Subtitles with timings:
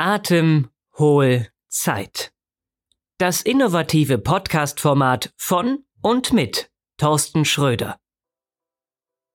[0.00, 2.30] Atem, Hohl, Zeit.
[3.18, 7.98] Das innovative Podcast-Format von und mit Thorsten Schröder.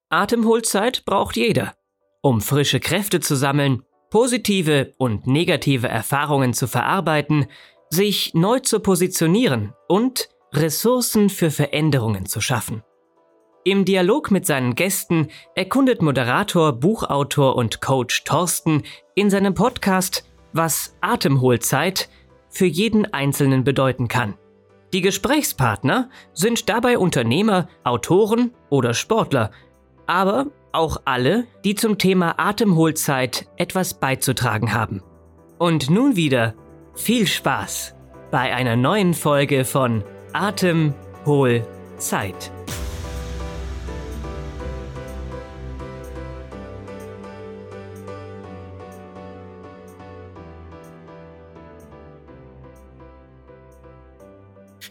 [0.07, 1.76] Atemholzeit braucht jeder,
[2.21, 7.48] um frische Kräfte zu sammeln, positive und negative Erfahrungen zu verarbeiten,
[7.90, 12.84] sich neu zu positionieren und Ressourcen für Veränderungen zu schaffen.
[13.66, 18.84] Im Dialog mit seinen Gästen erkundet Moderator, Buchautor und Coach Thorsten
[19.14, 20.23] in seinem Podcast
[20.54, 22.09] was Atemholzeit
[22.49, 24.35] für jeden Einzelnen bedeuten kann.
[24.93, 29.52] Die Gesprächspartner sind dabei Unternehmer, Autoren oder Sportler,
[30.05, 35.02] aber auch alle, die zum Thema Atemholzeit etwas beizutragen haben.
[35.57, 36.54] Und nun wieder
[36.93, 37.95] viel Spaß
[38.31, 42.51] bei einer neuen Folge von Atemholzeit.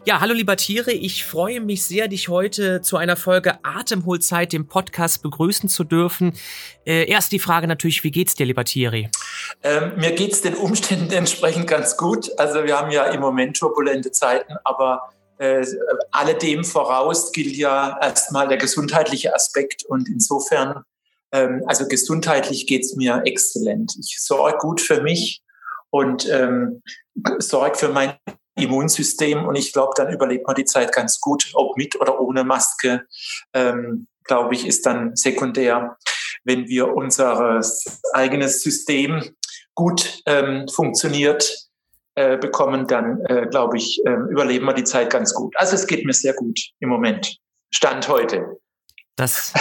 [0.05, 4.67] Ja, hallo lieber Tiere, ich freue mich sehr, dich heute zu einer Folge Atemholzeit, dem
[4.67, 6.33] Podcast, begrüßen zu dürfen.
[6.85, 9.09] Äh, erst die Frage natürlich, wie geht's dir, lieber Thierry?
[9.63, 12.37] Ähm, mir geht's den Umständen entsprechend ganz gut.
[12.37, 15.65] Also wir haben ja im Moment turbulente Zeiten, aber äh,
[16.11, 20.83] alledem voraus gilt ja erstmal der gesundheitliche Aspekt und insofern,
[21.31, 23.95] ähm, also gesundheitlich geht's mir exzellent.
[24.01, 25.43] Ich sorge gut für mich
[25.91, 26.83] und ähm,
[27.39, 28.15] sorge für mein
[28.55, 32.45] Immunsystem und ich glaube, dann überlebt man die Zeit ganz gut, ob mit oder ohne
[32.45, 33.07] Maske,
[33.55, 35.97] ähm, glaube ich, ist dann sekundär.
[36.45, 37.61] Wenn wir unser
[38.13, 39.23] eigenes System
[39.75, 41.71] gut ähm, funktioniert
[42.15, 45.55] äh, bekommen, dann äh, glaube ich, äh, überleben wir die Zeit ganz gut.
[45.57, 47.39] Also es geht mir sehr gut im Moment.
[47.71, 48.59] Stand heute.
[49.17, 49.53] Das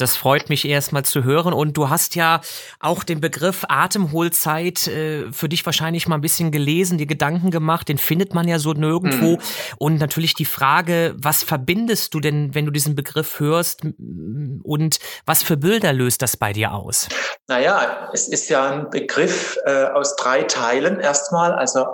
[0.00, 1.52] das freut mich erstmal zu hören.
[1.52, 2.40] Und du hast ja
[2.78, 7.88] auch den Begriff Atemholzeit äh, für dich wahrscheinlich mal ein bisschen gelesen, die Gedanken gemacht.
[7.88, 9.36] Den findet man ja so nirgendwo.
[9.36, 9.42] Mhm.
[9.78, 13.82] Und natürlich die Frage, was verbindest du denn, wenn du diesen Begriff hörst?
[13.84, 17.08] Und was für Bilder löst das bei dir aus?
[17.48, 21.52] Naja, es ist ja ein Begriff äh, aus drei Teilen erstmal.
[21.52, 21.86] Also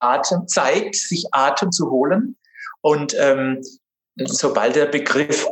[0.00, 2.36] Atemzeit, sich Atem zu holen.
[2.80, 3.62] Und ähm,
[4.16, 5.46] sobald der Begriff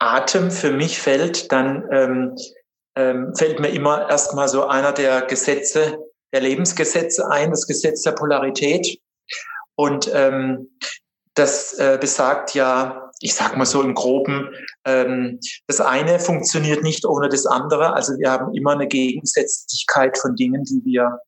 [0.00, 2.36] Atem für mich fällt, dann ähm,
[2.96, 5.98] ähm, fällt mir immer erstmal so einer der Gesetze,
[6.32, 8.98] der Lebensgesetze ein, das Gesetz der Polarität.
[9.76, 10.70] Und ähm,
[11.34, 14.48] das äh, besagt ja, ich sag mal so im Groben,
[14.84, 17.92] ähm, das eine funktioniert nicht ohne das andere.
[17.92, 21.18] Also wir haben immer eine Gegensätzlichkeit von Dingen, die wir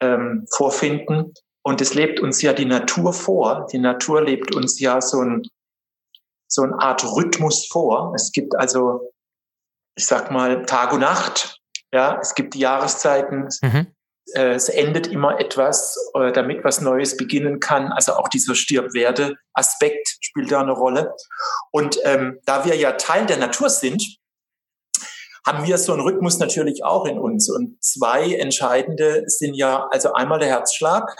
[0.00, 1.32] ähm, vorfinden.
[1.62, 3.66] Und es lebt uns ja die Natur vor.
[3.72, 5.42] Die Natur lebt uns ja so ein
[6.54, 8.12] so eine Art Rhythmus vor.
[8.14, 9.12] Es gibt also,
[9.96, 11.58] ich sag mal, Tag und Nacht.
[11.92, 13.48] Ja, es gibt die Jahreszeiten.
[13.60, 13.88] Mhm.
[14.34, 17.92] Äh, es endet immer etwas, äh, damit was Neues beginnen kann.
[17.92, 21.14] Also auch dieser Stirb-Werde-Aspekt spielt da eine Rolle.
[21.72, 24.18] Und ähm, da wir ja Teil der Natur sind,
[25.44, 27.50] haben wir so einen Rhythmus natürlich auch in uns.
[27.50, 31.16] Und zwei entscheidende sind ja also einmal der Herzschlag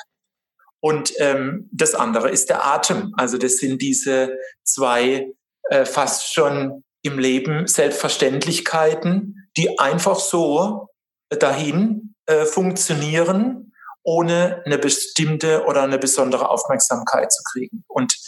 [0.84, 3.14] und ähm, das andere ist der Atem.
[3.16, 5.32] Also das sind diese zwei
[5.70, 10.88] äh, fast schon im Leben Selbstverständlichkeiten, die einfach so
[11.30, 13.72] dahin äh, funktionieren,
[14.02, 17.82] ohne eine bestimmte oder eine besondere Aufmerksamkeit zu kriegen.
[17.88, 18.18] Und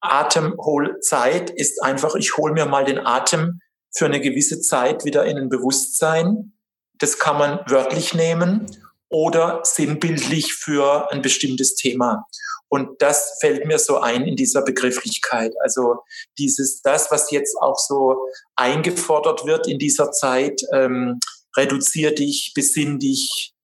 [0.00, 3.58] Atemholzeit ist einfach, ich hole mir mal den Atem
[3.92, 6.52] für eine gewisse Zeit wieder in ein Bewusstsein.
[6.98, 8.68] Das kann man wörtlich nehmen
[9.08, 12.26] oder sinnbildlich für ein bestimmtes Thema.
[12.68, 15.52] Und das fällt mir so ein in dieser Begrifflichkeit.
[15.62, 15.98] Also
[16.38, 18.16] dieses, das, was jetzt auch so
[18.56, 21.20] eingefordert wird in dieser Zeit, ähm,
[21.56, 23.54] reduzier dich, besinn dich,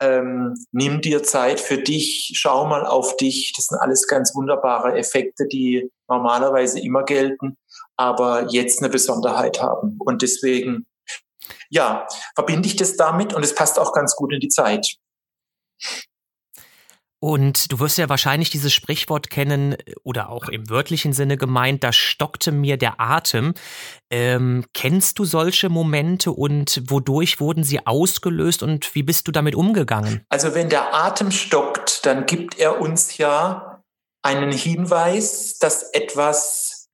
[0.00, 3.52] ähm, nimm dir Zeit für dich, schau mal auf dich.
[3.56, 7.56] Das sind alles ganz wunderbare Effekte, die normalerweise immer gelten,
[7.96, 9.96] aber jetzt eine Besonderheit haben.
[9.98, 10.86] Und deswegen
[11.70, 14.96] ja, verbinde ich das damit und es passt auch ganz gut in die Zeit.
[17.24, 21.92] Und du wirst ja wahrscheinlich dieses Sprichwort kennen oder auch im wörtlichen Sinne gemeint, da
[21.92, 23.54] stockte mir der Atem.
[24.10, 29.54] Ähm, kennst du solche Momente und wodurch wurden sie ausgelöst und wie bist du damit
[29.54, 30.26] umgegangen?
[30.30, 33.84] Also wenn der Atem stockt, dann gibt er uns ja
[34.22, 36.88] einen Hinweis, dass etwas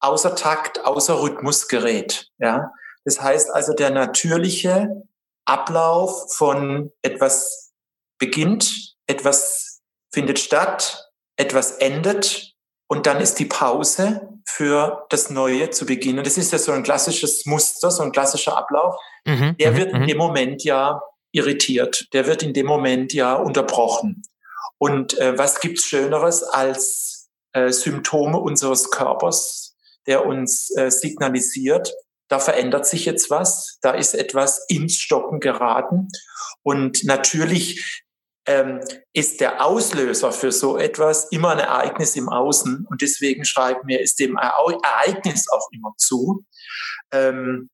[0.00, 2.26] außer Takt, außer Rhythmus gerät.
[2.38, 2.72] Ja?
[3.08, 5.02] Das heißt also, der natürliche
[5.46, 7.72] Ablauf von etwas
[8.18, 9.80] beginnt, etwas
[10.12, 12.52] findet statt, etwas endet
[12.86, 16.22] und dann ist die Pause für das Neue zu beginnen.
[16.22, 18.94] Das ist ja so ein klassisches Muster, so ein klassischer Ablauf.
[19.24, 20.06] Mhm, der mhm, wird in mhm.
[20.06, 21.00] dem Moment ja
[21.32, 22.12] irritiert.
[22.12, 24.22] Der wird in dem Moment ja unterbrochen.
[24.76, 29.76] Und äh, was gibt's Schöneres als äh, Symptome unseres Körpers,
[30.06, 31.90] der uns äh, signalisiert,
[32.28, 36.08] da verändert sich jetzt was, da ist etwas ins Stocken geraten.
[36.62, 38.04] Und natürlich
[38.46, 38.80] ähm,
[39.12, 42.86] ist der Auslöser für so etwas immer ein Ereignis im Außen.
[42.88, 46.44] Und deswegen schreiben wir es dem Ereignis auch immer zu.
[47.12, 47.70] Ähm,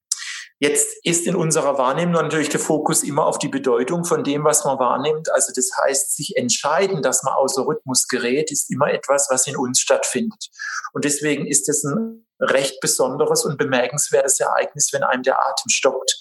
[0.61, 4.65] Jetzt ist in unserer Wahrnehmung natürlich der Fokus immer auf die Bedeutung von dem, was
[4.65, 5.31] man wahrnimmt.
[5.33, 9.56] Also das heißt, sich entscheiden, dass man außer Rhythmus gerät, ist immer etwas, was in
[9.56, 10.49] uns stattfindet.
[10.95, 16.16] Und deswegen ist es ein recht besonderes und bemerkenswertes Ereignis, wenn einem der Atem stockt.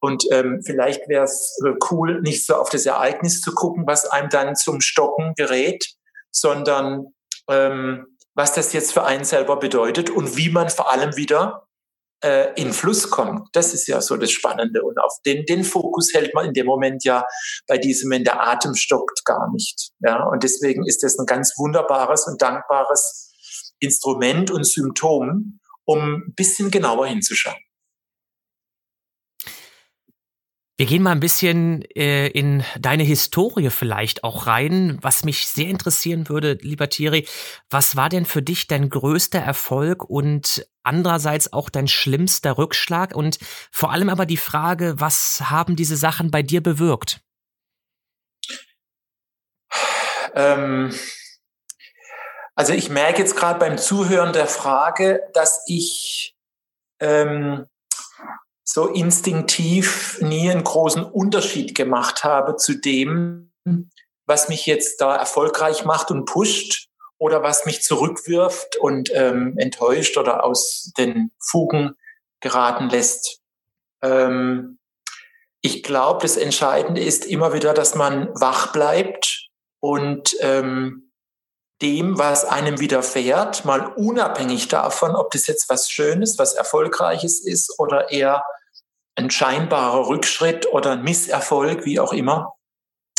[0.00, 4.06] Und ähm, vielleicht wäre es äh, cool, nicht so auf das Ereignis zu gucken, was
[4.06, 5.86] einem dann zum Stocken gerät,
[6.30, 7.14] sondern
[7.48, 11.68] ähm, was das jetzt für einen selber bedeutet und wie man vor allem wieder
[12.22, 13.48] äh, in Fluss kommt.
[13.52, 14.82] Das ist ja so das Spannende.
[14.82, 17.24] Und auf den, den Fokus hält man in dem Moment ja
[17.66, 19.90] bei diesem, wenn der Atem stockt, gar nicht.
[20.00, 23.23] Ja, und deswegen ist das ein ganz wunderbares und dankbares
[23.80, 27.56] Instrument und Symptom, um ein bisschen genauer hinzuschauen.
[30.76, 34.98] Wir gehen mal ein bisschen äh, in deine Historie vielleicht auch rein.
[35.02, 37.28] Was mich sehr interessieren würde, lieber Thierry,
[37.70, 43.14] was war denn für dich dein größter Erfolg und andererseits auch dein schlimmster Rückschlag?
[43.14, 43.38] Und
[43.70, 47.20] vor allem aber die Frage, was haben diese Sachen bei dir bewirkt?
[50.34, 50.92] Ähm,
[52.54, 56.36] also ich merke jetzt gerade beim Zuhören der Frage, dass ich
[57.00, 57.66] ähm,
[58.64, 63.52] so instinktiv nie einen großen Unterschied gemacht habe zu dem,
[64.26, 70.16] was mich jetzt da erfolgreich macht und pusht oder was mich zurückwirft und ähm, enttäuscht
[70.16, 71.96] oder aus den Fugen
[72.40, 73.40] geraten lässt.
[74.02, 74.78] Ähm,
[75.60, 79.48] ich glaube, das Entscheidende ist immer wieder, dass man wach bleibt
[79.80, 81.03] und ähm,
[81.82, 87.78] dem, was einem widerfährt, mal unabhängig davon, ob das jetzt was Schönes, was Erfolgreiches ist
[87.78, 88.44] oder eher
[89.16, 92.54] ein scheinbarer Rückschritt oder ein Misserfolg, wie auch immer,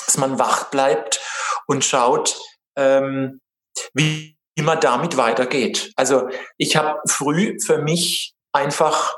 [0.06, 1.22] dass man wach bleibt
[1.68, 2.40] und schaut,
[2.76, 3.40] ähm,
[3.94, 5.92] wie, man damit weitergeht.
[5.98, 9.14] Also ich habe früh für mich einfach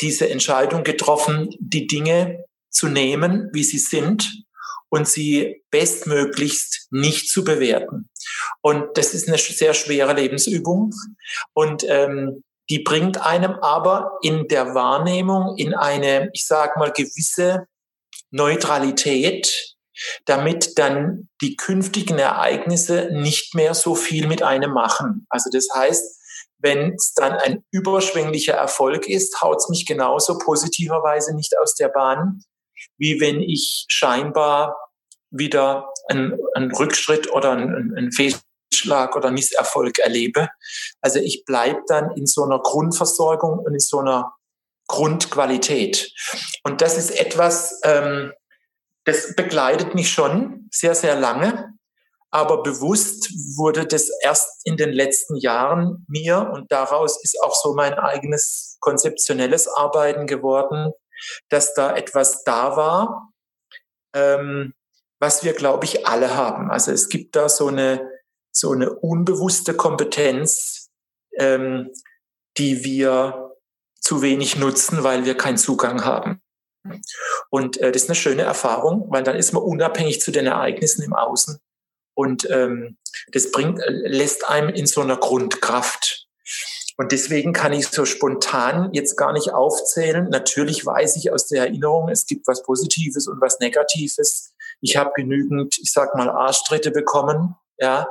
[0.00, 4.44] diese Entscheidung getroffen, die Dinge zu nehmen, wie sie sind
[4.88, 8.08] und sie bestmöglichst nicht zu bewerten.
[8.60, 10.92] Und das ist eine sehr schwere Lebensübung.
[11.52, 17.66] Und ähm, die bringt einem aber in der Wahrnehmung in eine, ich sag mal, gewisse
[18.30, 19.76] Neutralität,
[20.24, 25.26] damit dann die künftigen Ereignisse nicht mehr so viel mit einem machen.
[25.30, 26.16] Also das heißt,
[26.58, 31.88] wenn es dann ein überschwänglicher Erfolg ist, haut es mich genauso positiverweise nicht aus der
[31.88, 32.42] Bahn,
[32.98, 34.76] wie wenn ich scheinbar
[35.30, 40.48] wieder einen, einen Rückschritt oder einen, einen Fehlschlag oder Misserfolg erlebe.
[41.00, 44.34] Also ich bleibe dann in so einer Grundversorgung und in so einer
[44.88, 46.12] Grundqualität.
[46.62, 48.32] Und das ist etwas, ähm,
[49.04, 51.72] das begleitet mich schon sehr, sehr lange.
[52.30, 57.72] Aber bewusst wurde das erst in den letzten Jahren mir und daraus ist auch so
[57.74, 60.92] mein eigenes konzeptionelles Arbeiten geworden,
[61.48, 63.32] dass da etwas da war,
[64.14, 64.74] ähm,
[65.18, 66.70] was wir, glaube ich, alle haben.
[66.70, 68.10] Also es gibt da so eine,
[68.52, 70.90] so eine unbewusste Kompetenz,
[71.38, 71.90] ähm,
[72.58, 73.52] die wir
[74.00, 76.40] zu wenig nutzen, weil wir keinen Zugang haben.
[77.50, 81.02] Und äh, das ist eine schöne Erfahrung, weil dann ist man unabhängig zu den Ereignissen
[81.02, 81.58] im Außen.
[82.14, 82.96] Und ähm,
[83.32, 86.26] das bringt, äh, lässt einem in so einer Grundkraft.
[86.96, 90.28] Und deswegen kann ich so spontan jetzt gar nicht aufzählen.
[90.30, 94.54] Natürlich weiß ich aus der Erinnerung, es gibt was Positives und was Negatives.
[94.80, 97.54] Ich habe genügend, ich sag mal, Arschtritte bekommen.
[97.78, 98.08] Ja,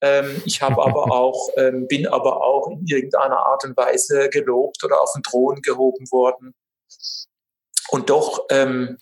[0.00, 4.82] ähm, ich habe aber auch, ähm, bin aber auch in irgendeiner Art und Weise gelobt
[4.84, 6.54] oder auf den Thron gehoben worden.
[7.88, 8.98] Und doch ähm,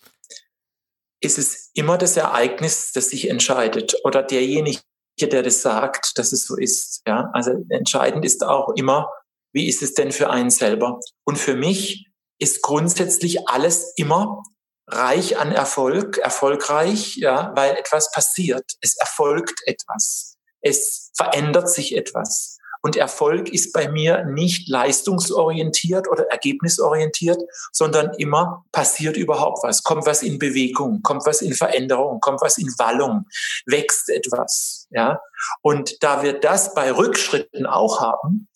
[1.21, 4.81] ist es immer das Ereignis, das sich entscheidet oder derjenige,
[5.21, 7.01] der das sagt, dass es so ist.
[7.07, 9.09] Ja, also entscheidend ist auch immer,
[9.53, 10.99] wie ist es denn für einen selber?
[11.23, 12.07] Und für mich
[12.39, 14.43] ist grundsätzlich alles immer
[14.87, 18.65] reich an Erfolg, erfolgreich, ja, weil etwas passiert.
[18.81, 20.35] Es erfolgt etwas.
[20.61, 22.57] Es verändert sich etwas.
[22.85, 30.05] Und Erfolg ist bei mir nicht leistungsorientiert oder ergebnisorientiert, sondern immer passiert überhaupt was, kommt
[30.05, 33.25] was in Bewegung, kommt was in Veränderung, kommt was in Wallung,
[33.65, 34.87] wächst etwas.
[34.91, 35.21] Ja?
[35.61, 38.49] Und da wir das bei Rückschritten auch haben,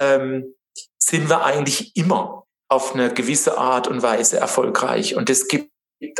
[0.00, 0.54] ähm,
[0.98, 5.16] sind wir eigentlich immer auf eine gewisse Art und Weise erfolgreich.
[5.16, 5.70] Und es gibt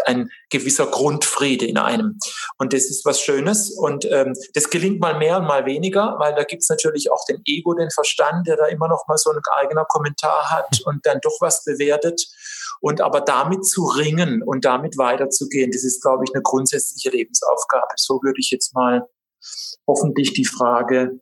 [0.07, 2.19] ein gewisser Grundfriede in einem.
[2.59, 3.71] Und das ist was Schönes.
[3.71, 7.40] Und ähm, das gelingt mal mehr und mal weniger, weil da gibt's natürlich auch den
[7.45, 11.21] Ego, den Verstand, der da immer noch mal so ein eigener Kommentar hat und dann
[11.23, 12.26] doch was bewertet.
[12.81, 17.95] Und aber damit zu ringen und damit weiterzugehen, das ist, glaube ich, eine grundsätzliche Lebensaufgabe.
[17.97, 19.09] So würde ich jetzt mal
[19.87, 21.21] hoffentlich die Frage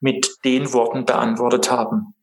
[0.00, 2.14] mit den Worten beantwortet haben.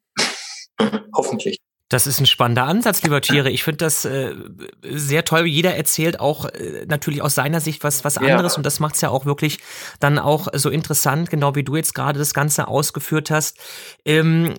[1.16, 1.60] hoffentlich.
[1.92, 3.50] Das ist ein spannender Ansatz, lieber Tiere.
[3.50, 4.34] Ich finde das äh,
[4.82, 5.46] sehr toll.
[5.46, 8.58] Jeder erzählt auch äh, natürlich aus seiner Sicht was, was anderes ja.
[8.58, 9.60] und das macht es ja auch wirklich
[10.00, 13.58] dann auch so interessant, genau wie du jetzt gerade das Ganze ausgeführt hast.
[14.06, 14.54] Ähm,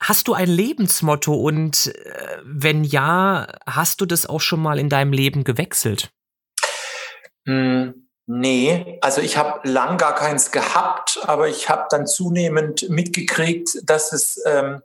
[0.00, 4.88] hast du ein Lebensmotto und äh, wenn ja, hast du das auch schon mal in
[4.88, 6.10] deinem Leben gewechselt?
[7.46, 13.78] Hm, nee, also ich habe lang gar keins gehabt, aber ich habe dann zunehmend mitgekriegt,
[13.82, 14.80] dass es ähm,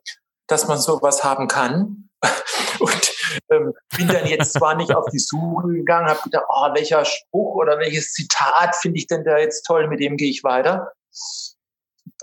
[0.48, 2.10] dass man sowas haben kann.
[2.80, 3.14] Und
[3.50, 7.56] ähm, bin dann jetzt zwar nicht auf die Suche gegangen, habe gedacht, oh, welcher Spruch
[7.56, 10.92] oder welches Zitat finde ich denn da jetzt toll, mit dem gehe ich weiter.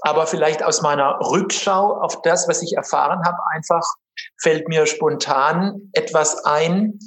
[0.03, 3.85] Aber vielleicht aus meiner Rückschau auf das, was ich erfahren habe, einfach
[4.41, 6.99] fällt mir spontan etwas ein,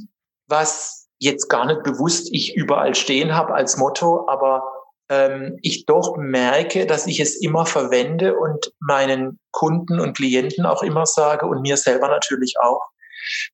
[0.48, 4.73] was jetzt gar nicht bewusst ich überall stehen habe als Motto, aber
[5.10, 10.84] ähm, ich doch merke, dass ich es immer verwende und meinen Kunden und Klienten auch
[10.84, 12.82] immer sage und mir selber natürlich auch,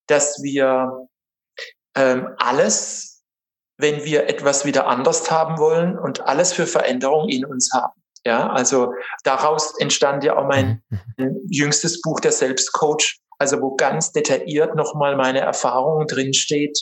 [0.08, 1.08] dass wir
[1.96, 3.24] ähm, alles,
[3.78, 7.94] wenn wir etwas wieder anders haben wollen und alles für Veränderung in uns haben.
[8.26, 10.84] Ja, also daraus entstand ja auch mein
[11.18, 11.38] mhm.
[11.50, 16.78] jüngstes Buch, der Selbstcoach, also wo ganz detailliert nochmal meine Erfahrungen drinsteht,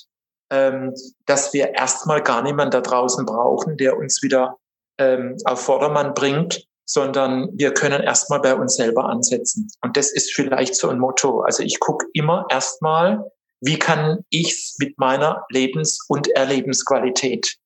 [0.50, 0.94] ähm,
[1.26, 4.58] dass wir erstmal gar niemanden da draußen brauchen, der uns wieder
[4.98, 9.68] ähm, auf Vordermann bringt, sondern wir können erstmal bei uns selber ansetzen.
[9.82, 11.42] Und das ist vielleicht so ein Motto.
[11.42, 17.58] Also ich gucke immer erstmal, wie kann ich es mit meiner Lebens- und Erlebensqualität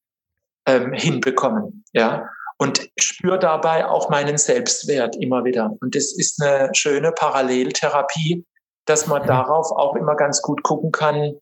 [0.65, 1.83] ähm, hinbekommen.
[1.93, 2.27] Ja.
[2.57, 5.75] Und spüre dabei auch meinen Selbstwert immer wieder.
[5.81, 8.45] Und das ist eine schöne Paralleltherapie,
[8.85, 9.27] dass man mhm.
[9.27, 11.35] darauf auch immer ganz gut gucken kann,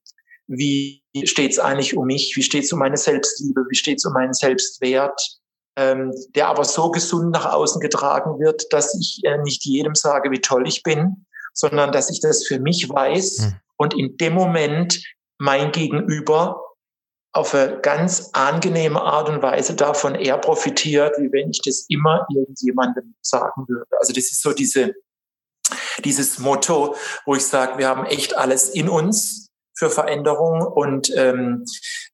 [0.49, 4.05] wie steht es eigentlich um mich, wie steht es um meine Selbstliebe, wie steht es
[4.05, 5.21] um meinen Selbstwert,
[5.77, 10.31] ähm, der aber so gesund nach außen getragen wird, dass ich äh, nicht jedem sage,
[10.31, 13.53] wie toll ich bin, sondern dass ich das für mich weiß mhm.
[13.77, 15.01] und in dem Moment
[15.37, 16.61] mein Gegenüber
[17.31, 22.25] auf eine ganz angenehme Art und Weise davon eher profitiert, wie wenn ich das immer
[22.33, 23.85] irgendjemandem sagen würde.
[23.99, 24.95] Also das ist so diese,
[26.03, 26.95] dieses Motto,
[27.27, 29.48] wo ich sage, wir haben echt alles in uns
[29.79, 31.63] für Veränderung und ähm,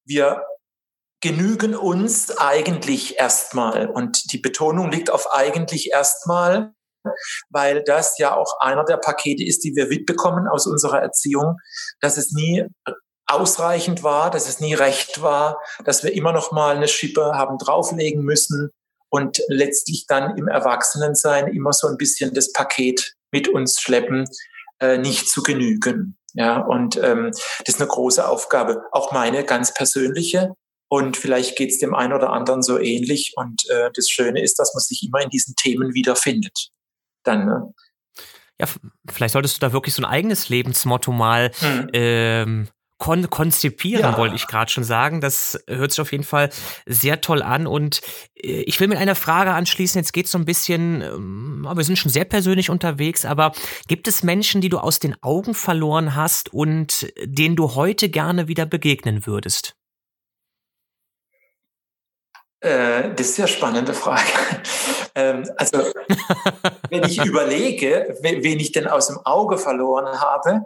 [0.06, 0.44] wir
[1.20, 3.90] genügen uns eigentlich erstmal.
[3.90, 6.74] Und die Betonung liegt auf eigentlich erstmal,
[7.50, 11.58] weil das ja auch einer der Pakete ist, die wir mitbekommen aus unserer Erziehung,
[12.00, 12.66] dass es nie
[13.26, 17.58] ausreichend war, dass es nie recht war, dass wir immer noch mal eine Schippe haben
[17.58, 18.70] drauflegen müssen
[19.10, 24.26] und letztlich dann im Erwachsenensein immer so ein bisschen das Paket mit uns schleppen,
[24.80, 26.18] äh, nicht zu genügen.
[26.36, 30.54] Ja, und ähm, das ist eine große Aufgabe, auch meine ganz persönliche.
[30.88, 33.34] Und vielleicht geht es dem einen oder anderen so ähnlich.
[33.36, 36.70] Und äh, das Schöne ist, dass man sich immer in diesen Themen wiederfindet.
[37.24, 37.74] Dann, ne?
[38.60, 38.68] Ja,
[39.10, 41.90] vielleicht solltest du da wirklich so ein eigenes Lebensmotto mal hm.
[41.94, 44.18] ähm, kon konzipieren, ja.
[44.18, 45.22] wollte ich gerade schon sagen.
[45.22, 46.50] Das hört sich auf jeden Fall
[46.86, 47.68] sehr toll an.
[47.68, 48.02] Und
[48.36, 50.00] äh, ich will mit einer Frage anschließen.
[50.00, 53.52] Jetzt geht es so ein bisschen, ähm, wir sind schon sehr persönlich unterwegs, aber
[53.88, 58.48] gibt es Menschen, die du aus den Augen verloren hast und denen du heute gerne
[58.48, 59.76] wieder begegnen würdest?
[62.66, 64.22] Äh, das ist ja eine spannende Frage.
[65.18, 65.78] Ähm, also,
[66.90, 70.66] wenn ich überlege, wen ich denn aus dem Auge verloren habe,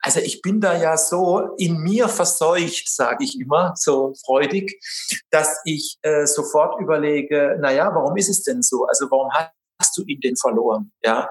[0.00, 4.82] also ich bin da ja so in mir verseucht, sage ich immer, so freudig,
[5.30, 8.86] dass ich äh, sofort überlege, naja, warum ist es denn so?
[8.86, 9.30] Also warum
[9.78, 10.90] hast du ihn denn verloren?
[11.04, 11.28] Ja,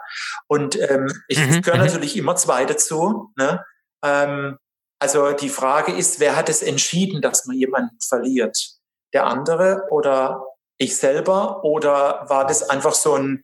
[0.48, 1.64] und ähm, ich mhm.
[1.64, 1.86] gehöre mhm.
[1.86, 3.32] natürlich immer zwei dazu.
[3.38, 3.66] Ne?
[4.06, 4.60] Ähm,
[5.00, 8.81] also die Frage ist, wer hat es entschieden, dass man jemanden verliert?
[9.14, 10.46] Der andere oder
[10.78, 13.44] ich selber oder war das einfach so ein,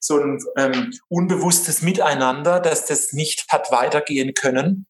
[0.00, 4.86] so ein ähm, unbewusstes Miteinander, dass das nicht hat weitergehen können.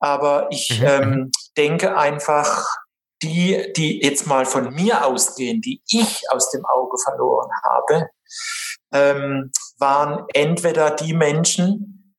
[0.00, 0.86] Aber ich mhm.
[0.86, 2.66] ähm, denke einfach,
[3.22, 8.08] die, die jetzt mal von mir ausgehen, die ich aus dem Auge verloren habe,
[8.92, 12.14] ähm, waren entweder die Menschen,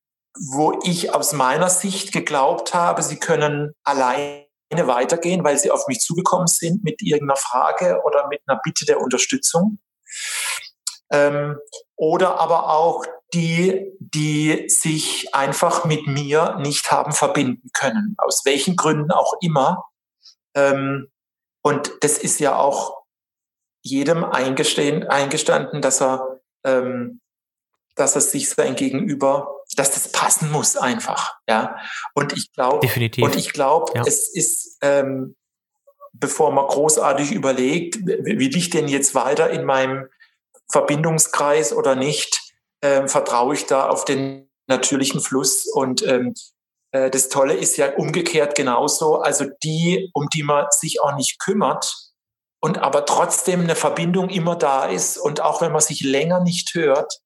[0.52, 4.44] wo ich aus meiner Sicht geglaubt habe, sie können allein
[4.86, 9.00] weitergehen, weil sie auf mich zugekommen sind mit irgendeiner Frage oder mit einer Bitte der
[9.00, 9.78] Unterstützung.
[11.12, 11.58] Ähm,
[11.96, 18.76] oder aber auch die, die sich einfach mit mir nicht haben verbinden können, aus welchen
[18.76, 19.84] Gründen auch immer.
[20.54, 21.10] Ähm,
[21.62, 23.00] und das ist ja auch
[23.82, 27.20] jedem eingestanden, dass er, ähm,
[28.00, 31.76] dass er sich sein Gegenüber, dass das passen muss einfach, ja.
[32.14, 32.86] Und ich glaube,
[33.20, 34.02] und ich glaube, ja.
[34.06, 35.36] es ist, ähm,
[36.12, 40.08] bevor man großartig überlegt, will ich denn jetzt weiter in meinem
[40.72, 42.40] Verbindungskreis oder nicht,
[42.82, 46.34] ähm, vertraue ich da auf den natürlichen Fluss und ähm,
[46.92, 49.16] äh, das Tolle ist ja umgekehrt genauso.
[49.16, 52.10] Also die, um die man sich auch nicht kümmert
[52.60, 56.74] und aber trotzdem eine Verbindung immer da ist und auch wenn man sich länger nicht
[56.74, 57.20] hört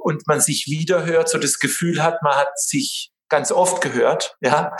[0.00, 4.36] und man sich wieder hört, so das Gefühl hat, man hat sich ganz oft gehört,
[4.40, 4.76] ja,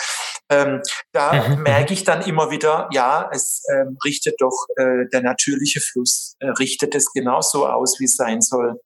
[0.51, 1.63] ähm, da mhm, mhm.
[1.63, 6.49] merke ich dann immer wieder, ja, es ähm, richtet doch äh, der natürliche Fluss, äh,
[6.49, 8.81] richtet es genauso aus, wie es sein soll.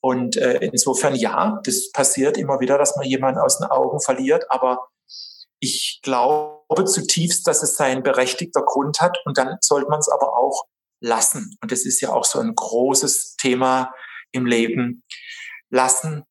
[0.00, 4.44] Und äh, insofern ja, das passiert immer wieder, dass man jemanden aus den Augen verliert,
[4.48, 4.88] aber
[5.58, 10.36] ich glaube zutiefst, dass es seinen berechtigter Grund hat und dann sollte man es aber
[10.38, 10.64] auch
[11.00, 11.56] lassen.
[11.60, 13.92] Und das ist ja auch so ein großes Thema
[14.32, 15.02] im Leben.
[15.70, 16.24] Lassen,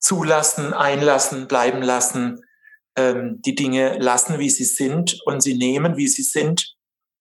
[0.00, 2.44] zulassen, einlassen, bleiben lassen,
[2.96, 6.74] ähm, die Dinge lassen, wie sie sind und sie nehmen, wie sie sind.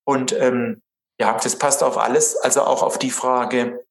[0.05, 0.81] Und ähm,
[1.19, 3.85] ja, das passt auf alles, also auch auf die Frage,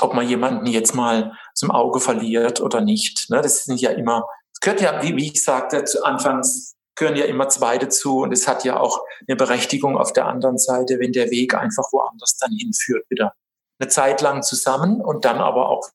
[0.00, 3.30] ob man jemanden jetzt mal zum Auge verliert oder nicht.
[3.30, 3.40] Ne?
[3.40, 7.24] Das sind ja immer, es gehört ja, wie, wie ich sagte, zu Anfangs gehören ja
[7.24, 11.12] immer zwei dazu und es hat ja auch eine Berechtigung auf der anderen Seite, wenn
[11.12, 13.34] der Weg einfach woanders dann hinführt, wieder
[13.78, 15.88] eine Zeit lang zusammen und dann aber auch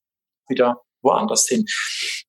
[0.50, 1.65] wieder woanders hin.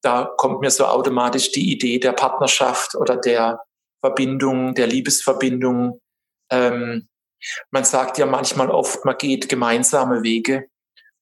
[0.03, 3.61] Da kommt mir so automatisch die Idee der Partnerschaft oder der
[4.01, 6.01] Verbindung, der Liebesverbindung.
[6.51, 7.09] Ähm,
[7.71, 10.67] man sagt ja manchmal oft, man geht gemeinsame Wege.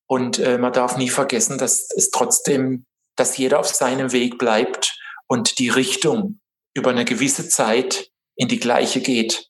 [0.06, 2.86] Und äh, man darf nie vergessen, dass es trotzdem,
[3.16, 6.40] dass jeder auf seinem Weg bleibt und die Richtung
[6.74, 9.46] über eine gewisse Zeit in die gleiche geht.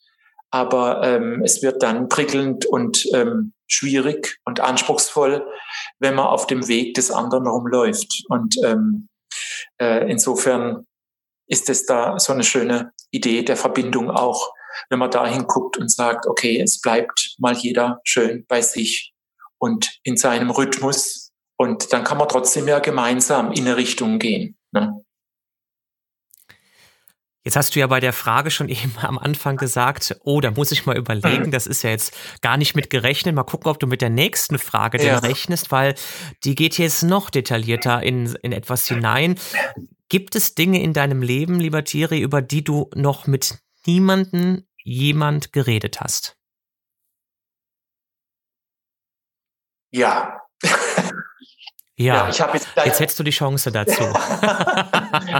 [0.50, 5.46] Aber ähm, es wird dann prickelnd und ähm, schwierig und anspruchsvoll,
[5.98, 8.24] wenn man auf dem Weg des anderen rumläuft.
[8.28, 9.09] Und ähm,
[9.81, 10.87] äh, insofern
[11.46, 14.52] ist es da so eine schöne Idee der Verbindung auch,
[14.90, 19.12] wenn man dahin guckt und sagt, okay, es bleibt mal jeder schön bei sich
[19.59, 21.33] und in seinem Rhythmus.
[21.57, 24.57] Und dann kann man trotzdem ja gemeinsam in eine Richtung gehen.
[24.72, 25.04] Ne?
[27.44, 30.72] Jetzt hast du ja bei der Frage schon eben am Anfang gesagt, oh, da muss
[30.72, 31.51] ich mal überlegen, mhm.
[31.51, 33.35] das ist ja jetzt gar nicht mit gerechnet.
[33.35, 35.18] Mal gucken, ob du mit der nächsten Frage ja.
[35.18, 35.94] rechnest, weil
[36.44, 39.37] die geht jetzt noch detaillierter in, in etwas hinein.
[40.09, 45.53] Gibt es Dinge in deinem Leben, lieber Thierry, über die du noch mit niemanden jemand
[45.53, 46.37] geredet hast?
[49.90, 50.47] Ja.
[51.98, 54.02] Ja, ja jetzt, jetzt hättest du die Chance dazu.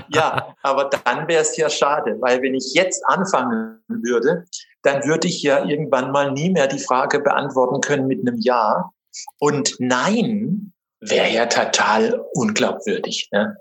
[0.09, 4.45] ja, aber dann wäre es ja schade, weil wenn ich jetzt anfangen würde,
[4.83, 8.91] dann würde ich ja irgendwann mal nie mehr die Frage beantworten können mit einem Ja.
[9.39, 13.29] Und Nein wäre ja total unglaubwürdig.
[13.31, 13.57] Ne?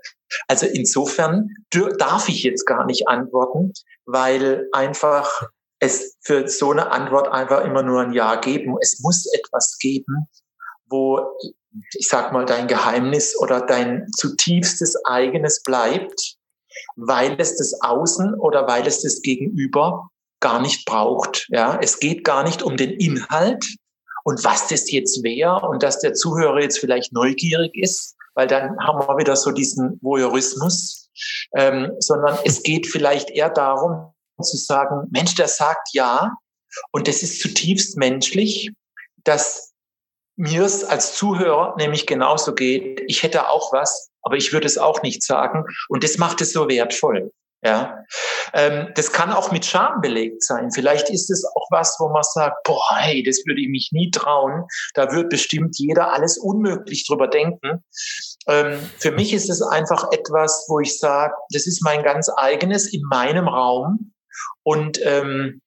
[0.48, 1.50] Also insofern
[1.98, 3.72] darf ich jetzt gar nicht antworten,
[4.06, 5.30] weil einfach
[5.78, 8.76] es für so eine Antwort einfach immer nur ein Ja geben.
[8.80, 10.28] Es muss etwas geben,
[10.86, 11.20] wo,
[11.94, 16.36] ich sag mal, dein Geheimnis oder dein zutiefstes eigenes bleibt,
[16.96, 20.10] weil es das Außen oder weil es das Gegenüber
[20.40, 21.46] gar nicht braucht.
[21.48, 23.64] Ja, es geht gar nicht um den Inhalt
[24.24, 28.78] und was das jetzt wäre und dass der Zuhörer jetzt vielleicht neugierig ist, weil dann
[28.78, 31.10] haben wir wieder so diesen Voyeurismus,
[31.56, 36.36] ähm, sondern es geht vielleicht eher darum zu sagen, Mensch, der sagt ja
[36.92, 38.70] und das ist zutiefst menschlich,
[39.24, 39.72] dass
[40.38, 43.02] mir es als Zuhörer nämlich genauso geht.
[43.06, 45.64] Ich hätte auch was, aber ich würde es auch nicht sagen.
[45.88, 47.32] Und das macht es so wertvoll.
[47.60, 48.04] Ja,
[48.54, 50.70] ähm, das kann auch mit Scham belegt sein.
[50.70, 54.12] Vielleicht ist es auch was, wo man sagt, boah, hey, das würde ich mich nie
[54.12, 54.64] trauen.
[54.94, 57.82] Da wird bestimmt jeder alles unmöglich drüber denken.
[58.46, 62.92] Ähm, für mich ist es einfach etwas, wo ich sage, das ist mein ganz eigenes
[62.92, 64.12] in meinem Raum
[64.62, 65.60] und ähm,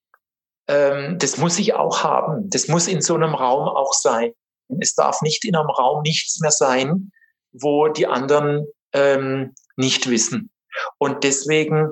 [0.70, 2.50] ähm, das muss ich auch haben.
[2.50, 4.32] Das muss in so einem Raum auch sein.
[4.80, 7.12] Es darf nicht in einem Raum nichts mehr sein,
[7.52, 10.52] wo die anderen ähm, nicht wissen.
[10.98, 11.90] Und deswegen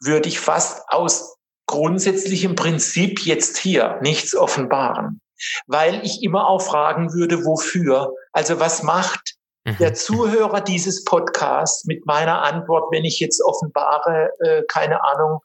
[0.00, 5.20] würde ich fast aus grundsätzlichem Prinzip jetzt hier nichts offenbaren,
[5.66, 8.14] weil ich immer auch fragen würde, wofür?
[8.32, 9.76] Also was macht mhm.
[9.78, 15.40] der Zuhörer dieses Podcasts mit meiner Antwort, wenn ich jetzt offenbare, äh, keine Ahnung,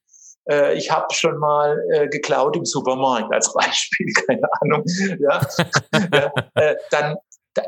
[0.49, 4.84] äh, ich habe schon mal äh, geklaut im Supermarkt als Beispiel, keine Ahnung,
[5.19, 5.41] ja,
[6.56, 7.15] äh, dann,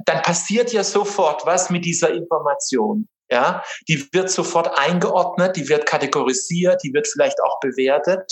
[0.05, 3.07] dann passiert ja sofort was mit dieser Information.
[3.31, 8.23] Ja, die wird sofort eingeordnet, die wird kategorisiert, die wird vielleicht auch bewertet.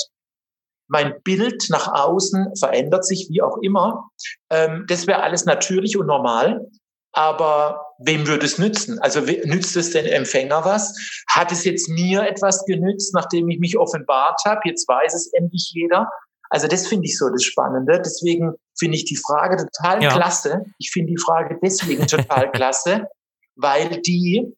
[0.87, 4.11] mein Bild nach außen verändert sich, wie auch immer.
[4.51, 6.69] Ähm, das wäre alles natürlich und normal.
[7.13, 8.99] Aber wem würde es nützen?
[8.99, 11.23] Also nützt es den Empfänger was?
[11.29, 14.61] Hat es jetzt mir etwas genützt, nachdem ich mich offenbart habe?
[14.65, 16.09] Jetzt weiß es endlich jeder.
[16.49, 18.01] Also das finde ich so das Spannende.
[18.03, 20.09] Deswegen finde ich die Frage total ja.
[20.09, 20.65] klasse.
[20.79, 23.07] Ich finde die Frage deswegen total klasse,
[23.55, 24.55] weil die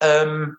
[0.00, 0.56] ähm,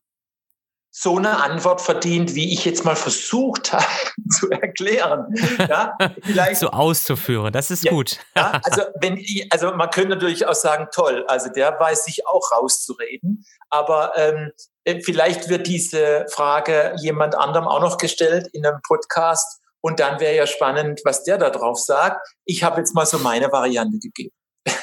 [0.93, 3.85] so eine Antwort verdient, wie ich jetzt mal versucht habe
[4.39, 5.33] zu erklären.
[5.57, 8.19] Ja, vielleicht so auszuführen, das ist ja, gut.
[8.35, 12.51] ja, also wenn also man könnte natürlich auch sagen, toll, also der weiß sich auch
[12.51, 14.51] rauszureden, aber ähm,
[15.03, 20.35] vielleicht wird diese Frage jemand anderem auch noch gestellt in einem Podcast und dann wäre
[20.35, 22.27] ja spannend, was der da drauf sagt.
[22.45, 24.35] Ich habe jetzt mal so meine Variante gegeben.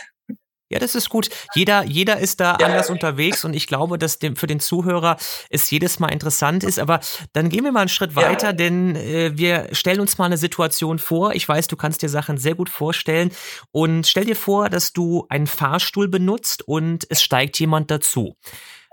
[0.71, 1.31] Ja, das ist gut.
[1.55, 5.17] Jeder, jeder ist da ja, anders unterwegs und ich glaube, dass dem, für den Zuhörer
[5.49, 6.79] es jedes Mal interessant ist.
[6.79, 7.01] Aber
[7.33, 8.53] dann gehen wir mal einen Schritt weiter, ja.
[8.53, 11.35] denn äh, wir stellen uns mal eine Situation vor.
[11.35, 13.31] Ich weiß, du kannst dir Sachen sehr gut vorstellen.
[13.71, 18.37] Und stell dir vor, dass du einen Fahrstuhl benutzt und es steigt jemand dazu.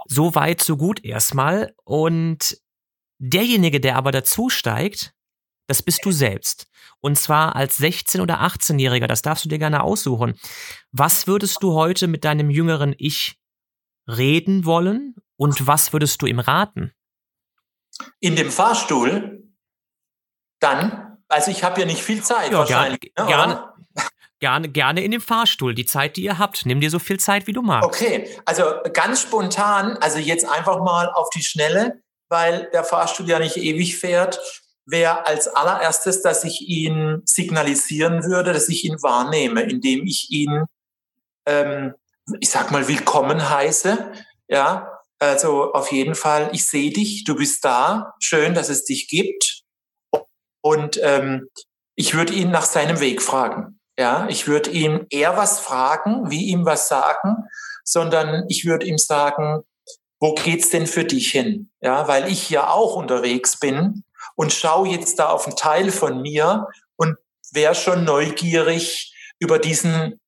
[0.08, 1.74] So weit, so gut erstmal.
[1.84, 2.58] Und
[3.20, 5.15] derjenige, der aber dazu steigt,
[5.68, 6.68] das bist du selbst.
[7.02, 10.40] Und zwar als 16- oder 18-Jähriger, das darfst du dir gerne aussuchen.
[10.92, 13.38] Was würdest du heute mit deinem jüngeren Ich
[14.08, 16.94] reden wollen und was würdest du ihm raten?
[18.20, 19.44] In dem Fahrstuhl?
[20.60, 23.14] Dann, also ich habe ja nicht viel Zeit ja, wahrscheinlich.
[23.16, 26.66] Gerne, ne, gerne, gerne, gerne in dem Fahrstuhl, die Zeit, die ihr habt.
[26.66, 27.88] Nimm dir so viel Zeit, wie du magst.
[27.88, 33.40] Okay, also ganz spontan, also jetzt einfach mal auf die Schnelle, weil der Fahrstuhl ja
[33.40, 34.40] nicht ewig fährt
[34.86, 40.66] wäre als allererstes, dass ich ihn signalisieren würde, dass ich ihn wahrnehme, indem ich ihn,
[41.46, 41.94] ähm,
[42.40, 44.12] ich sag mal, willkommen heiße.
[44.48, 49.08] Ja, also auf jeden Fall, ich sehe dich, du bist da, schön, dass es dich
[49.08, 49.64] gibt.
[50.62, 51.50] Und ähm,
[51.96, 53.80] ich würde ihn nach seinem Weg fragen.
[53.98, 57.48] Ja, ich würde ihm eher was fragen, wie ihm was sagen,
[57.84, 59.62] sondern ich würde ihm sagen,
[60.20, 61.72] wo geht's denn für dich hin?
[61.82, 64.04] Ja, weil ich ja auch unterwegs bin
[64.36, 66.68] und schaue jetzt da auf einen Teil von mir
[66.98, 67.16] und
[67.52, 70.20] wäre schon neugierig, über diesen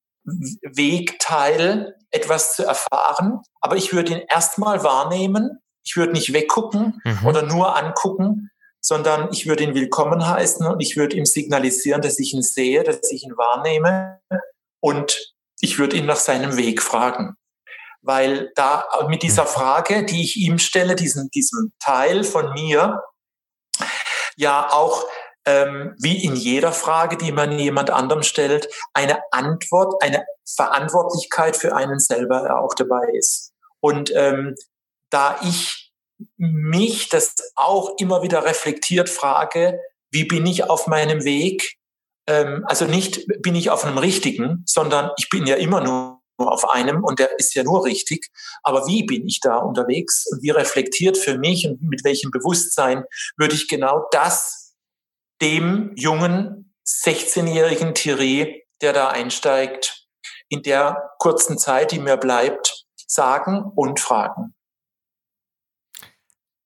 [0.62, 3.40] Wegteil etwas zu erfahren.
[3.60, 5.58] Aber ich würde ihn erstmal wahrnehmen.
[5.84, 7.26] Ich würde nicht weggucken mhm.
[7.26, 12.18] oder nur angucken, sondern ich würde ihn willkommen heißen und ich würde ihm signalisieren, dass
[12.18, 14.20] ich ihn sehe, dass ich ihn wahrnehme
[14.80, 17.34] und ich würde ihn nach seinem Weg fragen.
[18.02, 19.48] Weil da mit dieser mhm.
[19.48, 23.02] Frage, die ich ihm stelle, diesen, diesem Teil von mir,
[24.38, 25.04] ja auch
[25.44, 31.74] ähm, wie in jeder Frage, die man jemand anderem stellt, eine Antwort, eine Verantwortlichkeit für
[31.74, 33.52] einen selber auch dabei ist.
[33.80, 34.54] Und ähm,
[35.10, 35.92] da ich
[36.36, 41.76] mich das auch immer wieder reflektiert frage, wie bin ich auf meinem Weg?
[42.26, 46.70] Ähm, also nicht bin ich auf einem richtigen, sondern ich bin ja immer nur auf
[46.70, 48.30] einem und der ist ja nur richtig.
[48.62, 53.04] Aber wie bin ich da unterwegs und wie reflektiert für mich und mit welchem Bewusstsein
[53.36, 54.74] würde ich genau das
[55.42, 60.06] dem jungen 16-jährigen Thierry, der da einsteigt,
[60.48, 64.54] in der kurzen Zeit, die mir bleibt, sagen und fragen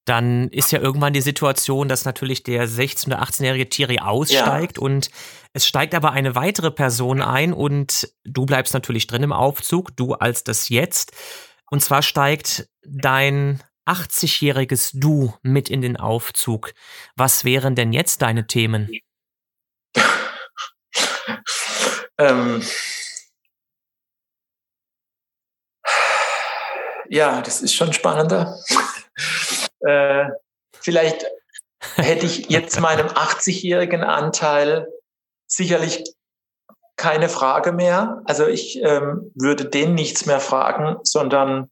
[0.04, 4.82] dann ist ja irgendwann die Situation, dass natürlich der 16- oder 18-jährige Thierry aussteigt ja.
[4.82, 5.10] und
[5.52, 10.14] es steigt aber eine weitere Person ein und du bleibst natürlich drin im Aufzug, du
[10.14, 11.12] als das Jetzt.
[11.70, 16.72] Und zwar steigt dein 80-jähriges Du mit in den Aufzug.
[17.16, 18.90] Was wären denn jetzt deine Themen?
[22.18, 22.62] ähm
[27.08, 28.58] ja, das ist schon spannender.
[29.87, 30.27] Äh,
[30.73, 31.27] vielleicht
[31.97, 34.88] hätte ich jetzt meinem 80-jährigen Anteil
[35.47, 36.05] sicherlich
[36.97, 38.23] keine Frage mehr.
[38.27, 41.71] Also ich ähm, würde den nichts mehr fragen, sondern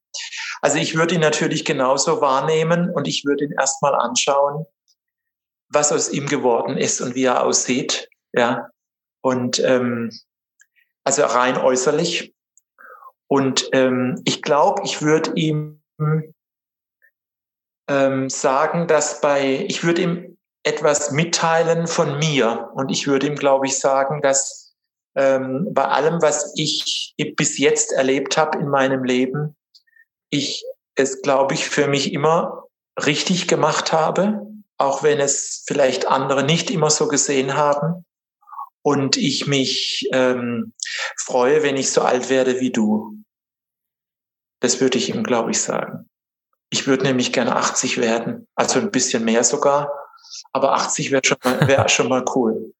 [0.61, 4.67] also ich würde ihn natürlich genauso wahrnehmen und ich würde ihn erstmal anschauen,
[5.69, 8.09] was aus ihm geworden ist und wie er aussieht.
[8.33, 8.71] Ja.
[9.23, 10.11] Und ähm,
[11.05, 12.35] also rein äußerlich.
[13.29, 15.81] Und ähm, ich glaube, ich würde ihm
[17.91, 23.35] ähm, sagen, dass bei, ich würde ihm etwas mitteilen von mir und ich würde ihm,
[23.35, 24.73] glaube ich, sagen, dass
[25.17, 29.57] ähm, bei allem, was ich bis jetzt erlebt habe in meinem Leben,
[30.31, 32.69] ich es, glaube ich, für mich immer
[33.05, 34.47] richtig gemacht habe,
[34.79, 38.05] auch wenn es vielleicht andere nicht immer so gesehen haben.
[38.83, 40.73] Und ich mich ähm,
[41.19, 43.17] freue, wenn ich so alt werde wie du.
[44.61, 46.09] Das würde ich ihm, glaube ich, sagen.
[46.71, 49.91] Ich würde nämlich gerne 80 werden, also ein bisschen mehr sogar.
[50.53, 52.73] aber 80 wäre schon, wär schon mal cool.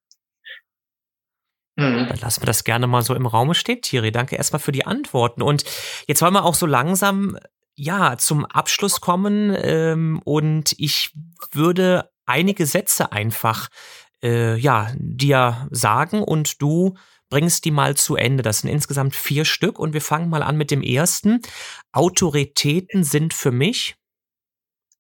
[1.77, 2.07] Mhm.
[2.09, 4.13] Dann lassen wir das gerne mal so im Raume stehen, Thierry.
[4.13, 5.43] Danke erstmal für die Antworten.
[5.43, 5.65] Und
[6.07, 7.39] jetzt wollen wir auch so langsam
[7.75, 9.57] ja zum Abschluss kommen.
[9.57, 11.13] Ähm, und ich
[11.53, 13.69] würde einige Sätze einfach
[14.23, 16.95] äh, ja dir sagen und du
[17.31, 18.43] bringst die mal zu Ende.
[18.43, 21.41] Das sind insgesamt vier Stück und wir fangen mal an mit dem ersten.
[21.93, 23.97] Autoritäten sind für mich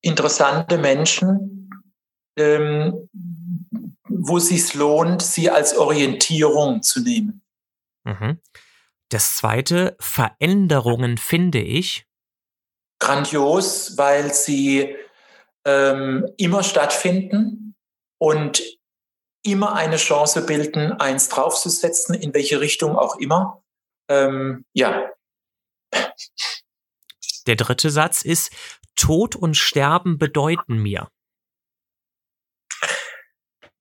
[0.02, 1.70] interessante Menschen,
[2.36, 3.08] ähm,
[4.08, 7.42] wo es sich lohnt, sie als Orientierung zu nehmen.
[8.04, 8.40] Mhm.
[9.10, 12.06] Das zweite, Veränderungen finde ich.
[13.00, 14.94] Grandios, weil sie
[15.64, 17.74] ähm, immer stattfinden
[18.18, 18.62] und
[19.42, 23.62] immer eine Chance bilden, eins draufzusetzen, in welche Richtung auch immer.
[24.08, 25.10] Ähm, ja.
[27.46, 28.52] Der dritte Satz ist,
[28.96, 31.08] Tod und Sterben bedeuten mir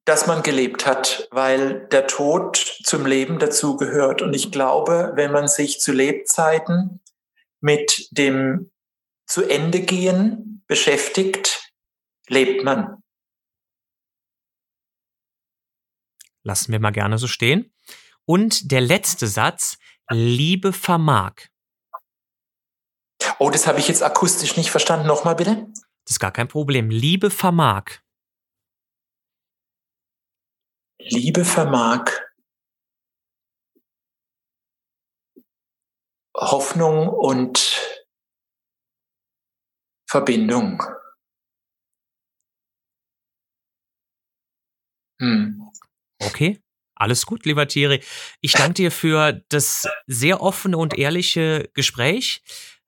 [0.10, 4.24] dass man gelebt hat, weil der Tod zum Leben dazugehört.
[4.24, 7.00] Und ich glaube, wenn man sich zu Lebzeiten
[7.62, 8.72] mit dem
[9.28, 11.72] zu Ende gehen beschäftigt,
[12.28, 12.99] lebt man.
[16.43, 17.73] Lassen wir mal gerne so stehen.
[18.25, 19.78] Und der letzte Satz,
[20.10, 21.34] Liebe vermag.
[23.38, 25.08] Oh, das habe ich jetzt akustisch nicht verstanden.
[25.08, 25.67] Nochmal bitte.
[26.06, 26.89] Das ist gar kein Problem.
[26.89, 27.99] Liebe vermag.
[30.99, 32.12] Liebe vermag
[36.39, 37.60] Hoffnung und
[40.10, 40.82] Verbindung.
[45.21, 45.69] Hm.
[46.30, 46.60] Okay,
[46.96, 48.02] alles gut, lieber Thierry.
[48.42, 52.42] Ich danke dir für das sehr offene und ehrliche Gespräch.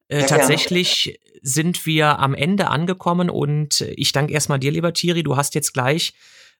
[0.09, 5.23] Äh, tatsächlich sind wir am Ende angekommen und ich danke erstmal dir, lieber Thierry.
[5.23, 6.13] Du hast jetzt gleich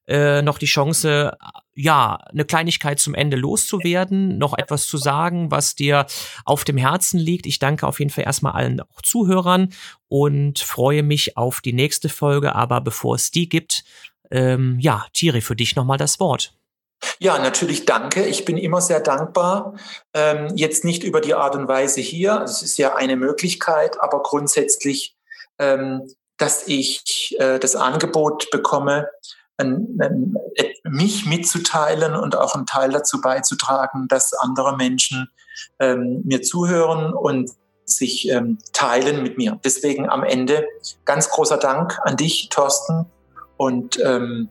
[0.08, 1.38] äh, noch die Chance,
[1.76, 6.06] ja, eine Kleinigkeit zum Ende loszuwerden, noch etwas zu sagen, was dir
[6.46, 7.46] auf dem Herzen liegt.
[7.46, 9.70] Ich danke auf jeden Fall erstmal allen auch Zuhörern
[10.08, 12.56] und freue mich auf die nächste Folge.
[12.56, 13.84] Aber bevor es die gibt,
[14.32, 16.54] ähm, ja, Thierry, für dich nochmal das Wort.
[17.20, 18.26] Ja, natürlich danke.
[18.26, 19.76] Ich bin immer sehr dankbar.
[20.14, 24.22] Ähm, jetzt nicht über die Art und Weise hier, das ist ja eine Möglichkeit, aber
[24.22, 25.16] grundsätzlich,
[25.60, 29.08] ähm, dass ich äh, das Angebot bekomme,
[30.84, 35.30] mich mitzuteilen und auch einen Teil dazu beizutragen, dass andere Menschen
[35.80, 37.52] ähm, mir zuhören und
[37.86, 39.60] sich ähm, teilen mit mir.
[39.64, 40.66] Deswegen am Ende
[41.06, 43.06] ganz großer Dank an dich, Thorsten.
[43.58, 44.50] Und ähm,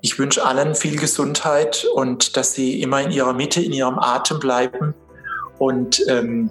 [0.00, 4.38] ich wünsche allen viel Gesundheit und dass sie immer in ihrer Mitte, in ihrem Atem
[4.38, 4.94] bleiben
[5.58, 6.50] und ähm,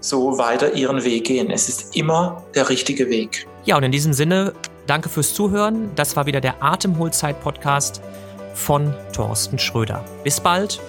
[0.00, 1.50] so weiter ihren Weg gehen.
[1.50, 3.46] Es ist immer der richtige Weg.
[3.64, 4.52] Ja, und in diesem Sinne
[4.86, 5.90] Danke fürs Zuhören.
[5.96, 8.00] Das war wieder der Atemholzeit-Podcast
[8.54, 10.04] von Thorsten Schröder.
[10.22, 10.80] Bis bald